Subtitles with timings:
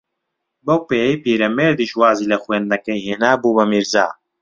[0.65, 4.07] بەو پێیەی پیرەمێردیش وازی لە خوێندنەکەی ھێنا، بوو بە میرزا